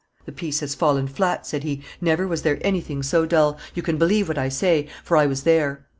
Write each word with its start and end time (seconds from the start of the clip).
"The 0.25 0.31
piece 0.31 0.61
has 0.61 0.73
fallen 0.73 1.05
flat," 1.07 1.45
said 1.45 1.61
he; 1.63 1.83
"never 2.01 2.25
was 2.25 2.41
there 2.41 2.57
anything 2.61 3.03
so 3.03 3.27
dull; 3.27 3.59
you 3.75 3.83
can 3.83 3.99
believe 3.99 4.27
what 4.29 4.37
I 4.39 4.49
say, 4.49 4.87
for 5.03 5.15
I 5.15 5.27
was 5.27 5.43
there." 5.43 5.85